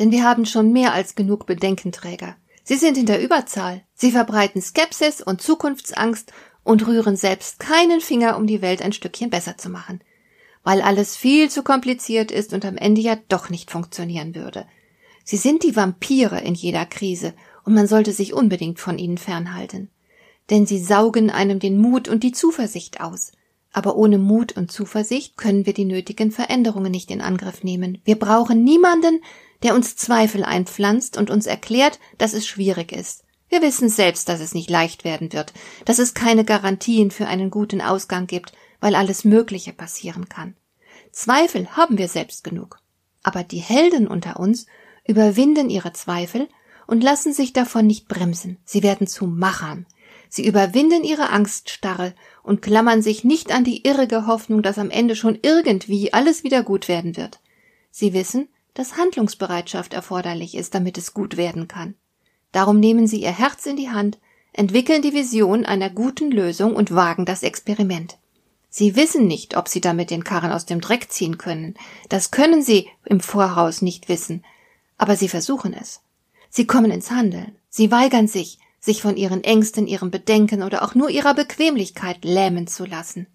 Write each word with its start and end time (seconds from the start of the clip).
denn 0.00 0.10
wir 0.10 0.24
haben 0.24 0.46
schon 0.46 0.72
mehr 0.72 0.94
als 0.94 1.14
genug 1.14 1.46
Bedenkenträger. 1.46 2.34
Sie 2.64 2.76
sind 2.76 2.96
in 2.96 3.06
der 3.06 3.22
Überzahl. 3.22 3.82
Sie 3.94 4.10
verbreiten 4.10 4.62
Skepsis 4.62 5.20
und 5.20 5.42
Zukunftsangst 5.42 6.32
und 6.64 6.86
rühren 6.86 7.16
selbst 7.16 7.60
keinen 7.60 8.00
Finger, 8.00 8.36
um 8.36 8.46
die 8.46 8.62
Welt 8.62 8.80
ein 8.80 8.94
Stückchen 8.94 9.28
besser 9.28 9.58
zu 9.58 9.68
machen. 9.68 10.00
Weil 10.64 10.80
alles 10.80 11.16
viel 11.16 11.50
zu 11.50 11.62
kompliziert 11.62 12.30
ist 12.30 12.52
und 12.54 12.64
am 12.64 12.76
Ende 12.76 13.02
ja 13.02 13.16
doch 13.28 13.50
nicht 13.50 13.70
funktionieren 13.70 14.34
würde. 14.34 14.66
Sie 15.24 15.36
sind 15.36 15.62
die 15.64 15.76
Vampire 15.76 16.40
in 16.40 16.54
jeder 16.54 16.86
Krise 16.86 17.34
und 17.64 17.74
man 17.74 17.86
sollte 17.86 18.12
sich 18.12 18.32
unbedingt 18.32 18.80
von 18.80 18.98
ihnen 18.98 19.18
fernhalten. 19.18 19.90
Denn 20.48 20.66
sie 20.66 20.78
saugen 20.78 21.30
einem 21.30 21.58
den 21.58 21.78
Mut 21.78 22.08
und 22.08 22.24
die 22.24 22.32
Zuversicht 22.32 23.00
aus. 23.00 23.32
Aber 23.72 23.96
ohne 23.96 24.18
Mut 24.18 24.56
und 24.56 24.72
Zuversicht 24.72 25.36
können 25.36 25.66
wir 25.66 25.74
die 25.74 25.84
nötigen 25.84 26.32
Veränderungen 26.32 26.90
nicht 26.90 27.10
in 27.10 27.20
Angriff 27.20 27.62
nehmen. 27.62 27.98
Wir 28.04 28.18
brauchen 28.18 28.64
niemanden, 28.64 29.20
der 29.62 29.74
uns 29.74 29.96
Zweifel 29.96 30.44
einpflanzt 30.44 31.16
und 31.16 31.30
uns 31.30 31.46
erklärt, 31.46 31.98
dass 32.18 32.32
es 32.32 32.46
schwierig 32.46 32.92
ist. 32.92 33.24
Wir 33.48 33.62
wissen 33.62 33.88
selbst, 33.88 34.28
dass 34.28 34.40
es 34.40 34.54
nicht 34.54 34.70
leicht 34.70 35.04
werden 35.04 35.32
wird, 35.32 35.52
dass 35.84 35.98
es 35.98 36.14
keine 36.14 36.44
Garantien 36.44 37.10
für 37.10 37.26
einen 37.26 37.50
guten 37.50 37.80
Ausgang 37.80 38.26
gibt, 38.26 38.52
weil 38.80 38.94
alles 38.94 39.24
Mögliche 39.24 39.72
passieren 39.72 40.28
kann. 40.28 40.54
Zweifel 41.10 41.68
haben 41.76 41.98
wir 41.98 42.08
selbst 42.08 42.44
genug. 42.44 42.78
Aber 43.22 43.42
die 43.42 43.58
Helden 43.58 44.06
unter 44.06 44.38
uns 44.38 44.66
überwinden 45.06 45.68
ihre 45.68 45.92
Zweifel 45.92 46.48
und 46.86 47.02
lassen 47.02 47.32
sich 47.32 47.52
davon 47.52 47.86
nicht 47.86 48.08
bremsen. 48.08 48.58
Sie 48.64 48.82
werden 48.82 49.06
zu 49.06 49.26
Machern. 49.26 49.86
Sie 50.28 50.46
überwinden 50.46 51.02
ihre 51.02 51.30
Angststarre 51.30 52.14
und 52.42 52.62
klammern 52.62 53.02
sich 53.02 53.24
nicht 53.24 53.52
an 53.52 53.64
die 53.64 53.84
irrige 53.84 54.26
Hoffnung, 54.26 54.62
dass 54.62 54.78
am 54.78 54.90
Ende 54.90 55.16
schon 55.16 55.38
irgendwie 55.42 56.12
alles 56.12 56.44
wieder 56.44 56.62
gut 56.62 56.86
werden 56.86 57.16
wird. 57.16 57.40
Sie 57.90 58.12
wissen, 58.12 58.48
dass 58.74 58.96
Handlungsbereitschaft 58.96 59.94
erforderlich 59.94 60.54
ist, 60.54 60.74
damit 60.74 60.98
es 60.98 61.14
gut 61.14 61.36
werden 61.36 61.68
kann. 61.68 61.94
Darum 62.52 62.80
nehmen 62.80 63.06
Sie 63.06 63.22
Ihr 63.22 63.36
Herz 63.36 63.66
in 63.66 63.76
die 63.76 63.90
Hand, 63.90 64.18
entwickeln 64.52 65.02
die 65.02 65.14
Vision 65.14 65.64
einer 65.64 65.90
guten 65.90 66.30
Lösung 66.30 66.74
und 66.74 66.94
wagen 66.94 67.24
das 67.24 67.42
Experiment. 67.42 68.18
Sie 68.68 68.94
wissen 68.94 69.26
nicht, 69.26 69.56
ob 69.56 69.68
Sie 69.68 69.80
damit 69.80 70.10
den 70.10 70.24
Karren 70.24 70.52
aus 70.52 70.64
dem 70.64 70.80
Dreck 70.80 71.10
ziehen 71.10 71.38
können. 71.38 71.74
Das 72.08 72.30
können 72.30 72.62
Sie 72.62 72.88
im 73.04 73.20
Voraus 73.20 73.82
nicht 73.82 74.08
wissen. 74.08 74.44
Aber 74.96 75.16
Sie 75.16 75.28
versuchen 75.28 75.74
es. 75.74 76.00
Sie 76.48 76.66
kommen 76.66 76.90
ins 76.90 77.10
Handeln. 77.10 77.56
Sie 77.68 77.90
weigern 77.90 78.28
sich, 78.28 78.58
sich 78.80 79.02
von 79.02 79.16
ihren 79.16 79.44
Ängsten, 79.44 79.86
ihrem 79.86 80.10
Bedenken 80.10 80.62
oder 80.62 80.82
auch 80.82 80.94
nur 80.94 81.10
ihrer 81.10 81.34
Bequemlichkeit 81.34 82.24
lähmen 82.24 82.66
zu 82.66 82.84
lassen. 82.84 83.26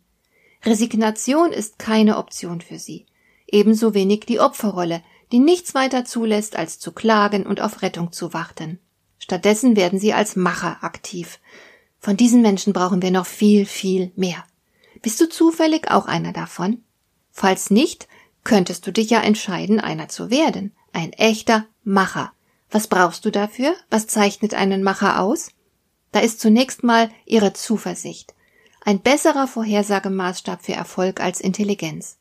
Resignation 0.63 1.52
ist 1.52 1.80
keine 1.80 2.17
Option 2.17 2.61
für 2.61 2.80
Sie. 2.80 3.06
Ebenso 3.47 3.94
wenig 3.94 4.22
die 4.22 4.39
Opferrolle, 4.39 5.03
die 5.31 5.40
nichts 5.40 5.73
weiter 5.73 6.06
zulässt, 6.06 6.56
als 6.56 6.80
zu 6.80 6.92
klagen 6.92 7.45
und 7.45 7.62
auf 7.62 7.81
Rettung 7.81 8.12
zu 8.12 8.34
warten. 8.34 8.80
Stattdessen 9.20 9.76
werden 9.76 10.00
sie 10.00 10.14
als 10.14 10.36
Macher 10.36 10.84
aktiv. 10.84 11.40
Von 12.00 12.18
diesen 12.18 12.41
Menschen 12.41 12.74
brauchen 12.74 13.02
wir 13.02 13.12
noch 13.12 13.25
viel, 13.25 13.66
viel 13.66 14.12
mehr. 14.16 14.44
Bist 15.02 15.19
du 15.19 15.28
zufällig 15.28 15.90
auch 15.90 16.06
einer 16.06 16.34
davon? 16.34 16.84
Falls 17.31 17.72
nicht, 17.72 18.08
könntest 18.44 18.85
du 18.85 18.91
dich 18.91 19.09
ja 19.09 19.22
entscheiden, 19.22 19.80
einer 19.80 20.08
zu 20.08 20.30
werden. 20.30 20.72
Ein 20.94 21.14
echter 21.14 21.66
Macher. 21.84 22.31
Was 22.69 22.88
brauchst 22.88 23.25
du 23.25 23.31
dafür? 23.31 23.75
Was 23.90 24.08
zeichnet 24.08 24.53
einen 24.53 24.84
Macher 24.84 25.19
aus? 25.19 25.50
Da 26.12 26.19
ist 26.19 26.40
zunächst 26.40 26.84
mal 26.84 27.09
ihre 27.25 27.53
Zuversicht. 27.53 28.34
Ein 28.81 29.02
besserer 29.02 29.47
Vorhersagemaßstab 29.47 30.64
für 30.64 30.74
Erfolg 30.74 31.19
als 31.19 31.41
Intelligenz. 31.41 32.18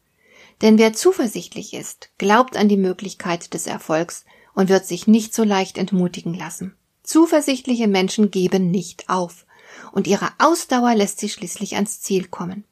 Denn 0.65 0.79
wer 0.79 0.95
zuversichtlich 0.95 1.75
ist, 1.75 2.09
glaubt 2.17 2.57
an 2.57 2.71
die 2.71 2.79
Möglichkeit 2.79 3.53
des 3.53 3.67
Erfolgs 3.67 4.25
und 4.55 4.71
wird 4.71 4.87
sich 4.87 5.07
nicht 5.07 5.35
so 5.35 5.45
leicht 5.45 5.77
entmutigen 5.77 6.33
lassen. 6.33 6.75
Zuversichtliche 7.03 7.87
Menschen 7.87 8.31
geben 8.31 8.71
nicht 8.71 9.11
auf, 9.11 9.45
und 9.93 10.07
ihre 10.07 10.31
Ausdauer 10.39 10.95
lässt 10.95 11.21
sie 11.21 11.29
schließlich 11.29 11.75
ans 11.75 12.01
Ziel 12.01 12.29
kommen. 12.29 12.65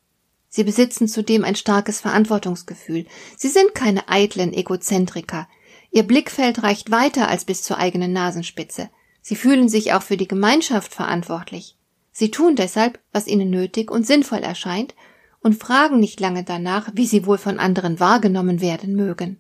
Sie 0.49 0.65
besitzen 0.65 1.07
zudem 1.07 1.45
ein 1.45 1.55
starkes 1.55 2.01
Verantwortungsgefühl. 2.01 3.05
Sie 3.37 3.49
sind 3.49 3.75
keine 3.75 4.09
eitlen 4.09 4.55
Egozentriker. 4.55 5.47
Ihr 5.91 6.05
Blickfeld 6.05 6.63
reicht 6.63 6.91
weiter 6.91 7.29
als 7.29 7.45
bis 7.45 7.63
zur 7.63 7.77
eigenen 7.77 8.15
Nasenspitze. 8.15 8.89
Sie 9.21 9.37
fühlen 9.37 9.69
sich 9.69 9.93
auch 9.93 10.03
für 10.03 10.17
die 10.17 10.29
Gemeinschaft 10.29 10.95
verantwortlich. 10.95 11.77
Sie 12.11 12.31
tun 12.31 12.57
deshalb, 12.57 13.01
was 13.13 13.27
ihnen 13.27 13.51
nötig 13.51 13.91
und 13.91 14.07
sinnvoll 14.07 14.39
erscheint 14.39 14.95
und 15.43 15.55
fragen 15.55 16.01
nicht 16.01 16.21
lange 16.21 16.45
danach, 16.45 16.91
wie 16.95 17.07
sie 17.07 17.27
wohl 17.27 17.39
von 17.39 17.59
anderen 17.59 18.01
wahrgenommen 18.01 18.61
werden 18.61 18.95
mögen. 18.95 19.39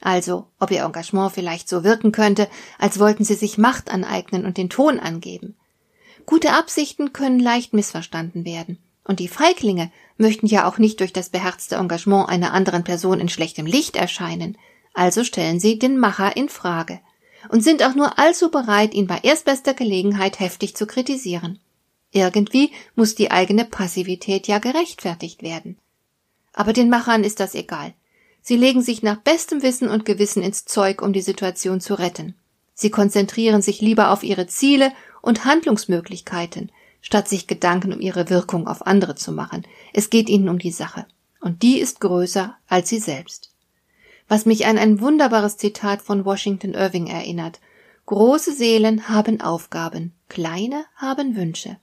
Also, 0.00 0.46
ob 0.60 0.70
ihr 0.70 0.84
Engagement 0.84 1.32
vielleicht 1.32 1.68
so 1.68 1.82
wirken 1.82 2.12
könnte, 2.12 2.48
als 2.78 2.98
wollten 2.98 3.24
sie 3.24 3.34
sich 3.34 3.58
Macht 3.58 3.90
aneignen 3.90 4.44
und 4.44 4.56
den 4.56 4.70
Ton 4.70 5.00
angeben. 5.00 5.56
Gute 6.26 6.52
Absichten 6.52 7.12
können 7.12 7.40
leicht 7.40 7.72
missverstanden 7.72 8.44
werden. 8.44 8.78
Und 9.04 9.20
die 9.20 9.28
Feiglinge 9.28 9.90
möchten 10.16 10.46
ja 10.46 10.68
auch 10.68 10.78
nicht 10.78 11.00
durch 11.00 11.12
das 11.12 11.30
beherzte 11.30 11.76
Engagement 11.76 12.28
einer 12.28 12.52
anderen 12.52 12.82
Person 12.82 13.20
in 13.20 13.28
schlechtem 13.28 13.64
Licht 13.64 13.96
erscheinen. 13.96 14.58
Also 14.94 15.22
stellen 15.22 15.60
sie 15.60 15.78
den 15.78 15.98
Macher 15.98 16.36
in 16.36 16.48
Frage 16.48 17.00
und 17.48 17.62
sind 17.62 17.84
auch 17.84 17.94
nur 17.94 18.18
allzu 18.18 18.50
bereit, 18.50 18.94
ihn 18.94 19.06
bei 19.06 19.18
erstbester 19.22 19.74
Gelegenheit 19.74 20.40
heftig 20.40 20.74
zu 20.74 20.86
kritisieren. 20.86 21.60
Irgendwie 22.16 22.72
muss 22.94 23.14
die 23.14 23.30
eigene 23.30 23.66
Passivität 23.66 24.48
ja 24.48 24.58
gerechtfertigt 24.58 25.42
werden. 25.42 25.76
Aber 26.54 26.72
den 26.72 26.88
Machern 26.88 27.24
ist 27.24 27.40
das 27.40 27.54
egal. 27.54 27.92
Sie 28.40 28.56
legen 28.56 28.80
sich 28.80 29.02
nach 29.02 29.18
bestem 29.18 29.62
Wissen 29.62 29.88
und 29.88 30.06
Gewissen 30.06 30.42
ins 30.42 30.64
Zeug, 30.64 31.02
um 31.02 31.12
die 31.12 31.20
Situation 31.20 31.80
zu 31.80 31.94
retten. 31.94 32.34
Sie 32.72 32.90
konzentrieren 32.90 33.60
sich 33.60 33.82
lieber 33.82 34.10
auf 34.10 34.22
ihre 34.22 34.46
Ziele 34.46 34.92
und 35.20 35.44
Handlungsmöglichkeiten, 35.44 36.72
statt 37.02 37.28
sich 37.28 37.46
Gedanken 37.46 37.92
um 37.92 38.00
ihre 38.00 38.30
Wirkung 38.30 38.66
auf 38.66 38.86
andere 38.86 39.14
zu 39.14 39.32
machen. 39.32 39.66
Es 39.92 40.08
geht 40.08 40.30
ihnen 40.30 40.48
um 40.48 40.58
die 40.58 40.70
Sache. 40.70 41.06
Und 41.40 41.62
die 41.62 41.78
ist 41.78 42.00
größer 42.00 42.56
als 42.66 42.88
sie 42.88 42.98
selbst. 42.98 43.52
Was 44.26 44.46
mich 44.46 44.66
an 44.66 44.78
ein 44.78 45.00
wunderbares 45.00 45.58
Zitat 45.58 46.00
von 46.00 46.24
Washington 46.24 46.72
Irving 46.72 47.06
erinnert. 47.06 47.60
Große 48.06 48.52
Seelen 48.52 49.08
haben 49.08 49.40
Aufgaben, 49.40 50.12
kleine 50.28 50.84
haben 50.96 51.36
Wünsche. 51.36 51.76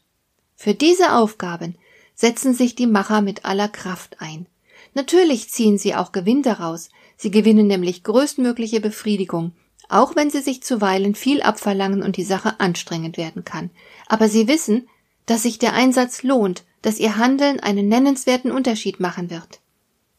Für 0.63 0.73
diese 0.73 1.11
Aufgaben 1.11 1.75
setzen 2.15 2.53
sich 2.53 2.73
die 2.73 2.87
Macher 2.87 3.19
mit 3.19 3.43
aller 3.43 3.67
Kraft 3.67 4.21
ein. 4.21 4.45
Natürlich 4.93 5.49
ziehen 5.49 5.77
sie 5.77 5.93
auch 5.93 6.13
Gewinn 6.13 6.41
daraus, 6.41 6.87
sie 7.17 7.31
gewinnen 7.31 7.67
nämlich 7.67 8.05
größtmögliche 8.05 8.79
Befriedigung, 8.79 9.51
auch 9.89 10.15
wenn 10.15 10.29
sie 10.29 10.39
sich 10.39 10.63
zuweilen 10.63 11.15
viel 11.15 11.41
abverlangen 11.41 12.01
und 12.01 12.15
die 12.15 12.23
Sache 12.23 12.61
anstrengend 12.61 13.17
werden 13.17 13.43
kann. 13.43 13.71
Aber 14.07 14.29
sie 14.29 14.47
wissen, 14.47 14.87
dass 15.25 15.43
sich 15.43 15.59
der 15.59 15.73
Einsatz 15.73 16.23
lohnt, 16.23 16.63
dass 16.81 16.97
ihr 16.97 17.17
Handeln 17.17 17.59
einen 17.59 17.89
nennenswerten 17.89 18.49
Unterschied 18.49 19.01
machen 19.01 19.29
wird. 19.29 19.59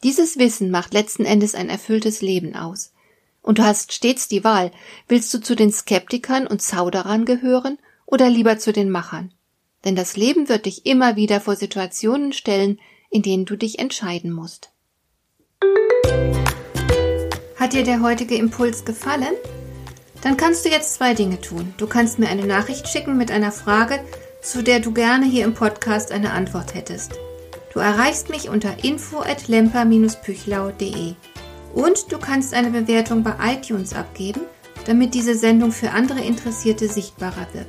Dieses 0.03 0.37
Wissen 0.37 0.71
macht 0.71 0.93
letzten 0.93 1.25
Endes 1.25 1.55
ein 1.55 1.71
erfülltes 1.71 2.21
Leben 2.21 2.55
aus. 2.55 2.93
Und 3.41 3.61
du 3.61 3.65
hast 3.65 3.95
stets 3.95 4.29
die 4.29 4.45
Wahl, 4.45 4.73
willst 5.09 5.33
du 5.33 5.41
zu 5.41 5.57
den 5.57 5.73
Skeptikern 5.73 6.47
und 6.47 6.61
Zauderern 6.61 7.25
gehören 7.25 7.79
oder 8.05 8.29
lieber 8.29 8.59
zu 8.59 8.75
den 8.75 8.91
Machern? 8.91 9.34
Denn 9.85 9.97
das 9.97 10.17
Leben 10.17 10.49
wird 10.49 10.67
dich 10.67 10.87
immer 10.87 11.17
wieder 11.17 11.41
vor 11.41 11.57
Situationen 11.57 12.33
stellen, 12.33 12.81
in 13.11 13.23
denen 13.23 13.45
du 13.45 13.57
dich 13.57 13.79
entscheiden 13.79 14.33
musst. 14.33 14.71
Hat 17.57 17.73
dir 17.73 17.85
der 17.85 18.03
heutige 18.03 18.35
Impuls 18.35 18.85
gefallen? 18.85 19.35
Dann 20.23 20.37
kannst 20.37 20.65
du 20.65 20.71
jetzt 20.71 20.95
zwei 20.95 21.15
Dinge 21.15 21.41
tun. 21.41 21.75
Du 21.77 21.87
kannst 21.87 22.19
mir 22.19 22.29
eine 22.29 22.47
Nachricht 22.47 22.89
schicken 22.89 23.17
mit 23.17 23.31
einer 23.31 23.53
Frage, 23.53 24.01
zu 24.43 24.63
der 24.63 24.81
du 24.81 24.93
gerne 24.93 25.27
hier 25.27 25.45
im 25.45 25.55
Podcast 25.55 26.13
eine 26.13 26.33
Antwort 26.33 26.75
hättest. 26.75 27.13
Du 27.73 27.81
erreichst 27.81 28.31
mich 28.31 28.49
unter 28.49 28.85
info 28.85 29.21
at 29.21 29.49
lemper-püchlau.de 29.49 31.15
und 31.75 32.13
du 32.13 32.19
kannst 32.19 32.55
eine 32.55 32.71
Bewertung 32.71 33.23
bei 33.23 33.35
iTunes 33.53 33.95
abgeben, 33.95 34.43
damit 34.87 35.15
diese 35.15 35.35
Sendung 35.35 35.73
für 35.73 35.91
andere 35.91 36.21
Interessierte 36.21 36.89
sichtbarer 36.89 37.49
wird. 37.53 37.69